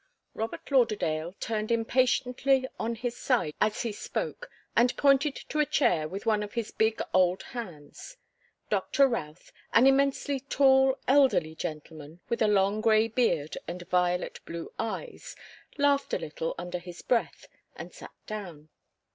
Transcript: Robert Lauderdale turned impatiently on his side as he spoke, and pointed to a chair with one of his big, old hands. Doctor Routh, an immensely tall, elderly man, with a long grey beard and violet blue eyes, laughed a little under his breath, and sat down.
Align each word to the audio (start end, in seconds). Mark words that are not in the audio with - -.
Robert 0.33 0.71
Lauderdale 0.71 1.35
turned 1.39 1.71
impatiently 1.71 2.67
on 2.79 2.95
his 2.95 3.15
side 3.15 3.53
as 3.61 3.83
he 3.83 3.91
spoke, 3.91 4.49
and 4.75 4.97
pointed 4.97 5.35
to 5.35 5.59
a 5.59 5.65
chair 5.67 6.07
with 6.07 6.25
one 6.25 6.41
of 6.41 6.53
his 6.53 6.71
big, 6.71 6.99
old 7.13 7.43
hands. 7.43 8.17
Doctor 8.71 9.07
Routh, 9.07 9.51
an 9.73 9.85
immensely 9.85 10.39
tall, 10.39 10.97
elderly 11.07 11.55
man, 11.91 12.19
with 12.29 12.41
a 12.41 12.47
long 12.47 12.81
grey 12.81 13.09
beard 13.09 13.55
and 13.67 13.87
violet 13.89 14.39
blue 14.43 14.73
eyes, 14.79 15.35
laughed 15.77 16.15
a 16.15 16.17
little 16.17 16.55
under 16.57 16.79
his 16.79 17.03
breath, 17.03 17.45
and 17.75 17.93
sat 17.93 18.09
down. 18.25 18.69